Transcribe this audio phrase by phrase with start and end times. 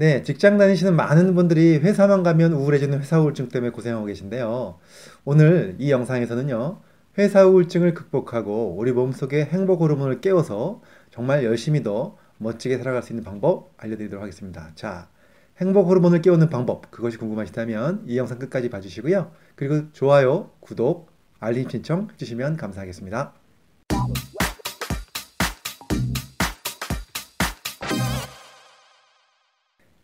[0.00, 4.78] 네, 직장 다니시는 많은 분들이 회사만 가면 우울해지는 회사 우울증 때문에 고생하고 계신데요.
[5.26, 6.80] 오늘 이 영상에서는요,
[7.18, 13.24] 회사 우울증을 극복하고 우리 몸속의 행복 호르몬을 깨워서 정말 열심히 더 멋지게 살아갈 수 있는
[13.24, 14.70] 방법 알려드리도록 하겠습니다.
[14.74, 15.10] 자,
[15.58, 19.30] 행복 호르몬을 깨우는 방법, 그것이 궁금하시다면 이 영상 끝까지 봐주시고요.
[19.54, 21.10] 그리고 좋아요, 구독,
[21.40, 23.34] 알림 신청 해주시면 감사하겠습니다.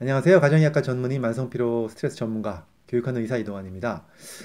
[0.07, 0.41] 안녕하세요.
[0.41, 4.04] 가정의학과 전문의 만성피로 스트레스 전문가 교육하는 의사 이동환입니다.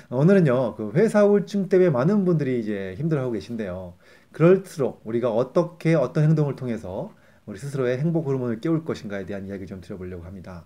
[0.09, 3.93] 오늘은요, 그 회사 우울증 때문에 많은 분들이 이제 힘들어하고 계신데요.
[4.31, 7.13] 그럴수록 우리가 어떻게 어떤 행동을 통해서
[7.45, 10.65] 우리 스스로의 행복 호르몬을 깨울 것인가에 대한 이야기 좀 드려보려고 합니다.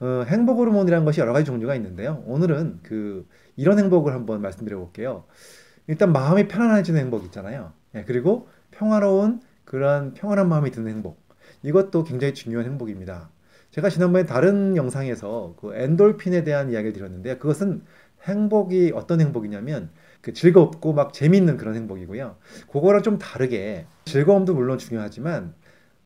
[0.00, 2.24] 어, 행복 호르몬이라는 것이 여러 가지 종류가 있는데요.
[2.26, 5.26] 오늘은 그 이런 행복을 한번 말씀드려 볼게요.
[5.86, 7.72] 일단 마음이 편안해지는 행복 있잖아요.
[7.94, 11.22] 예, 그리고 평화로운 그러한 평안한 마음이 드는 행복.
[11.62, 13.30] 이것도 굉장히 중요한 행복입니다.
[13.74, 17.82] 제가 지난번에 다른 영상에서 그 엔돌핀에 대한 이야기를 드렸는데 그것은
[18.22, 22.36] 행복이 어떤 행복이냐면 그 즐겁고 막 재밌는 그런 행복이고요.
[22.70, 25.54] 그거랑 좀 다르게 즐거움도 물론 중요하지만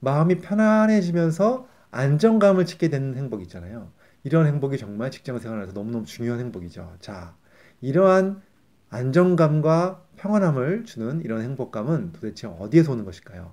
[0.00, 3.90] 마음이 편안해지면서 안정감을 찾게 되는 행복 있잖아요.
[4.24, 6.96] 이런 행복이 정말 직장 생활에서 너무너무 중요한 행복이죠.
[7.00, 7.36] 자,
[7.82, 8.40] 이러한
[8.88, 13.52] 안정감과 평안함을 주는 이런 행복감은 도대체 어디에서 오는 것일까요?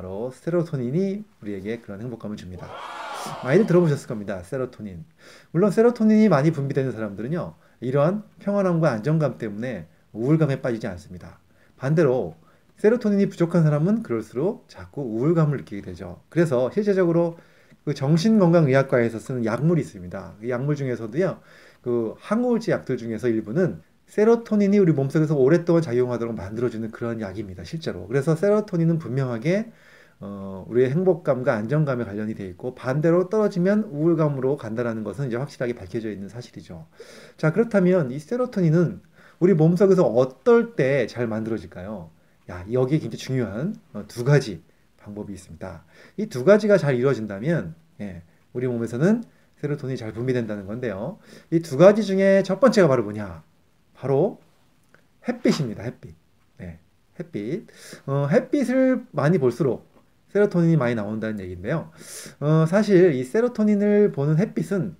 [0.00, 2.66] 바로 세로토닌이 우리에게 그런 행복감을 줍니다.
[3.44, 4.42] 많이들 들어보셨을 겁니다.
[4.42, 5.04] 세로토닌.
[5.50, 11.38] 물론 세로토닌이 많이 분비되는 사람들은요, 이러한 평안함과 안정감 때문에 우울감에 빠지지 않습니다.
[11.76, 12.34] 반대로
[12.78, 16.22] 세로토닌이 부족한 사람은 그럴수록 자꾸 우울감을 느끼게 되죠.
[16.30, 17.36] 그래서 실제적으로
[17.84, 20.36] 그 정신건강의학과에서 쓰는 약물이 있습니다.
[20.40, 21.40] 그 약물 중에서도요,
[21.82, 27.62] 그 항우울제 약들 중에서 일부는 세로토닌이 우리 몸속에서 오랫동안 작용하도록 만들어주는 그런 약입니다.
[27.64, 28.06] 실제로.
[28.08, 29.70] 그래서 세로토닌은 분명하게
[30.18, 36.10] 어, 우리의 행복감과 안정감에 관련이 되어 있고 반대로 떨어지면 우울감으로 간다는 것은 이제 확실하게 밝혀져
[36.10, 36.86] 있는 사실이죠.
[37.36, 39.00] 자, 그렇다면 이 세로토닌은
[39.38, 42.10] 우리 몸속에서 어떨 때 잘 만들어질까요?
[42.50, 44.62] 야, 여기에 굉장히 중요한 어, 두 가지
[44.98, 45.84] 방법이 있습니다.
[46.18, 48.22] 이 두 가지가 잘 이루어진다면 예,
[48.52, 49.22] 우리 몸에서는
[49.60, 51.18] 세로토닌이 잘 분비된다는 건데요.
[51.52, 53.42] 이 두 가지 중에 첫 번째가 바로 뭐냐?
[54.00, 54.40] 바로
[55.28, 55.82] 햇빛입니다.
[55.82, 56.14] 햇빛.
[56.56, 56.78] 네,
[57.18, 57.66] 햇빛.
[58.06, 59.90] 어, 햇빛을 많이 볼수록
[60.32, 61.90] 세로토닌이 많이 나온다는 얘기인데요.
[62.40, 64.96] 어, 사실 이 세로토닌을 보는 햇빛은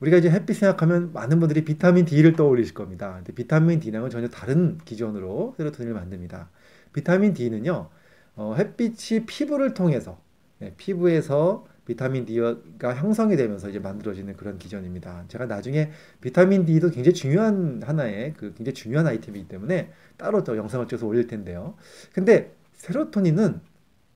[0.00, 3.14] 우리가 이제 햇빛 생각하면 많은 분들이 비타민 D를 떠올리실 겁니다.
[3.16, 6.48] 근데 비타민 D랑은 전혀 다른 기전으로 세로토닌을 만듭니다.
[6.94, 7.90] 비타민 D는요,
[8.36, 10.18] 어, 햇빛이 피부를 통해서
[10.60, 15.24] 네, 피부에서 비타민 D가 형성이 되면서 이제 만들어지는 그런 기전입니다.
[15.28, 15.90] 제가 나중에
[16.20, 21.26] 비타민 D도 굉장히 중요한 하나의 그 굉장히 중요한 아이템이기 때문에 따로 또 영상을 찍어서 올릴
[21.26, 21.74] 텐데요.
[22.12, 23.60] 근데 세로토닌은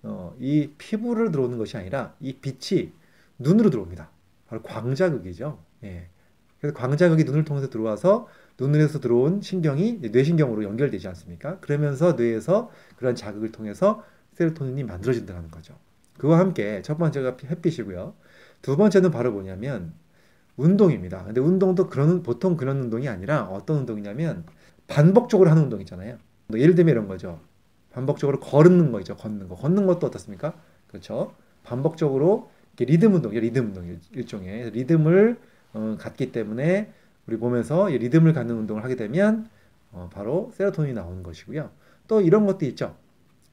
[0.05, 2.93] 어, 이 피부를 들어오는 것이 아니라 이 빛이
[3.39, 4.11] 눈으로 들어옵니다.
[4.47, 5.59] 바로 광자극이죠.
[5.85, 6.09] 예.
[6.61, 11.61] 그래서 광자극이 눈을 통해서 들어와서 눈에서 들어온 신경이 뇌신경으로 연결되지 않습니까?
[11.61, 14.05] 그러면서 뇌에서 그런 자극을 통해서
[14.35, 15.75] 세로토닌이 만들어진다는 거죠.
[16.19, 18.15] 그와 함께 첫 번째가 햇빛이고요.
[18.62, 19.93] 두 번째는 바로 뭐냐면
[20.56, 21.25] 운동입니다.
[21.25, 24.45] 근데 운동도 그런 보통 그런 운동이 아니라 어떤 운동이냐면
[24.89, 26.19] 반복적으로 하는 운동 있잖아요.
[26.55, 27.41] 예를 들면 이런 거죠.
[27.93, 29.17] 반복적으로 걸는 거죠.
[29.17, 29.55] 걷는 거.
[29.55, 30.55] 걷는 것도 어떻습니까?
[30.89, 31.34] 그렇죠.
[31.62, 35.39] 반복적으로 리듬 운동, 리듬 운동 일종의 리듬을
[35.75, 36.93] 어, 갖기 때문에
[37.27, 39.49] 우리 몸에서 리듬을 갖는 운동을 하게 되면
[39.93, 41.71] 어, 바로 세로토닌이 나오는 것이고요.
[42.06, 42.97] 또 이런 것도 있죠.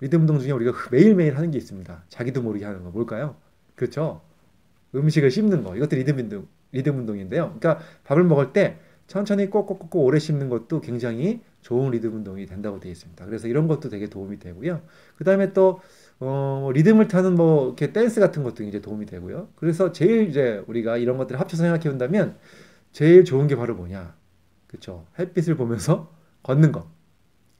[0.01, 2.03] 리듬 운동 중에 우리가 매일매일 하는 게 있습니다.
[2.09, 3.35] 자기도 모르게 하는 거 뭘까요?
[3.75, 4.21] 그렇죠.
[4.93, 5.75] 음식을 씹는 거.
[5.75, 7.57] 이것도 리듬 운동, 리듬 운동인데요.
[7.59, 12.91] 그러니까 밥을 먹을 때 천천히 꼭꼭꼭꼭 오래 씹는 것도 굉장히 좋은 리듬 운동이 된다고 되어
[12.91, 13.25] 있습니다.
[13.25, 14.81] 그래서 이런 것도 되게 도움이 되고요.
[15.17, 15.79] 그 다음에 또,
[16.19, 19.49] 어, 뭐 리듬을 타는 뭐, 이렇게 댄스 같은 것도 이제 도움이 되고요.
[19.55, 22.37] 그래서 제일 이제 우리가 이런 것들을 합쳐서 생각해 본다면
[22.91, 24.15] 제일 좋은 게 바로 뭐냐.
[24.67, 25.05] 그쵸.
[25.19, 26.11] 햇빛을 보면서
[26.43, 26.87] 걷는 것.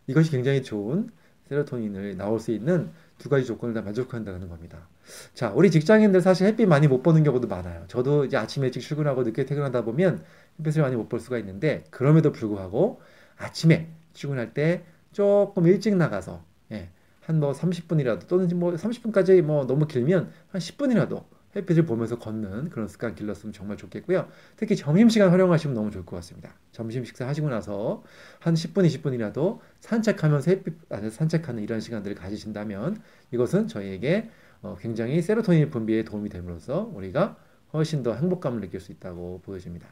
[0.07, 1.09] 이것이 굉장히 좋은
[1.49, 4.87] 세로토닌을 나올 수 있는 두 가지 조건을 다 만족한다는 겁니다.
[5.33, 7.85] 자, 우리 직장인들 사실 햇빛 많이 못 보는 경우도 많아요.
[7.87, 10.23] 저도 이제 아침 일찍 출근하고 늦게 퇴근하다 보면
[10.59, 13.01] 햇빛을 많이 못 볼 수가 있는데 그럼에도 불구하고
[13.37, 16.89] 아침에 출근할 때 조금 일찍 나가서 예,
[17.21, 21.23] 한뭐 30분이라도 또는 뭐 30분까지 뭐 너무 길면 한 10분이라도
[21.55, 24.27] 햇빛을 보면서 걷는 그런 습관 길렀으면 정말 좋겠고요.
[24.57, 26.53] 특히 점심시간 활용하시면 너무 좋을 것 같습니다.
[26.71, 28.03] 점심 식사 하시고 나서
[28.39, 34.29] 한 10분, 20분이라도 산책하면서 햇빛, 아, 산책하는 이런 시간들을 가지신다면 이것은 저희에게
[34.61, 37.37] 어, 굉장히 세로토닌 분비에 도움이 됨으로써 우리가
[37.73, 39.87] 훨씬 더 행복감을 느낄 수 있다고 보여집니다.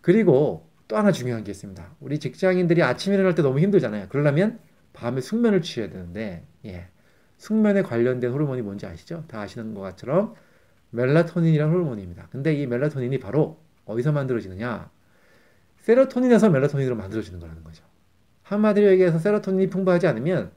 [0.00, 1.96] 그리고 또 하나 중요한 게 있습니다.
[2.00, 4.08] 우리 직장인들이 아침 일어날 때 너무 힘들잖아요.
[4.08, 4.58] 그러려면
[4.92, 6.88] 밤에 숙면을 취해야 되는데, 예.
[7.38, 9.24] 숙면에 관련된 호르몬이 뭔지 아시죠?
[9.28, 10.34] 다 아시는 것처럼
[10.96, 12.28] 멜라토닌이라는 호르몬입니다.
[12.30, 14.90] 근데 이 멜라토닌이 바로 어디서 만들어지느냐?
[15.80, 17.84] 세로토닌에서 멜라토닌으로 만들어지는 거라는 거죠.
[18.42, 20.50] 한마디로 얘기해서 세로토닌이 풍부하지 않으면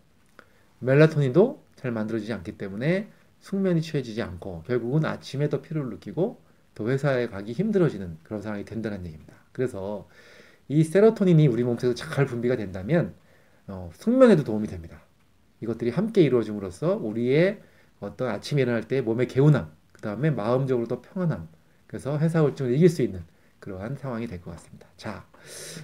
[0.80, 3.09] 멜라토닌도 잘 만들어지지 않기 때문에
[3.41, 6.42] 숙면이 취해지지 않고 결국은 아침에 더 피로를 느끼고
[6.75, 9.33] 또 회사에 가기 힘들어지는 그런 상황이 된다는 얘기입니다.
[9.51, 10.07] 그래서
[10.68, 13.13] 이 세로토닌이 우리 몸속에서 잘 분비가 된다면
[13.68, 15.01] 어, 숙면에도 도움이 됩니다.
[15.62, 17.62] 이것들이 함께 이루어짐으로써 우리의
[18.00, 21.49] 어떤 아침에 일어날 때 몸의 개운함, 그 다음에 마음적으로도 평안함,
[21.87, 23.21] 그래서 회사 우울증을 이길 수 있는
[23.59, 24.87] 그러한 상황이 될 것 같습니다.
[24.95, 25.25] 자,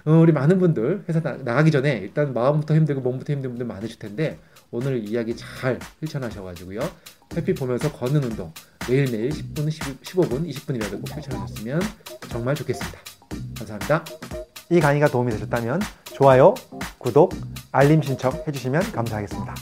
[0.06, 3.98] 어, 우리 많은 분들 회사 나, 가기 전에 일단 마음부터 힘들고 몸부터 힘든 분들 많으실
[3.98, 4.38] 텐데
[4.70, 6.80] 오늘 이야기 잘 실천하셔가지고요.
[7.36, 8.52] 햇빛 보면서 걷는 운동
[8.88, 11.80] 매일매일 10분, 15분, 20분이라도 꼭 실천하셨으면
[12.30, 12.98] 정말 좋겠습니다.
[13.58, 14.04] 감사합니다.
[14.70, 15.80] 이 강의가 도움이 되셨다면
[16.14, 16.54] 좋아요,
[16.98, 17.34] 구독,
[17.72, 19.54] 알림 신청 해주시면 감사하겠습니다.